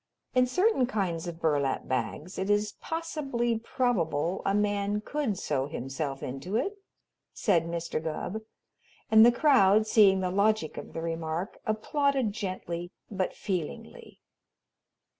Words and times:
"In 0.33 0.47
certain 0.47 0.87
kinds 0.87 1.27
of 1.27 1.39
burlap 1.39 1.87
bags 1.87 2.39
it 2.39 2.49
is 2.49 2.73
possibly 2.81 3.59
probable 3.59 4.41
a 4.47 4.55
man 4.55 5.01
could 5.01 5.37
sew 5.37 5.67
himself 5.67 6.23
into 6.23 6.55
it," 6.55 6.73
said 7.33 7.65
Mr. 7.67 8.03
Gubb, 8.03 8.41
and 9.11 9.23
the 9.23 9.31
crowd, 9.31 9.85
seeing 9.85 10.21
the 10.21 10.31
logic 10.31 10.75
of 10.75 10.93
the 10.93 11.03
remark 11.03 11.59
applauded 11.67 12.31
gently 12.31 12.89
but 13.11 13.35
feelingly. 13.35 14.21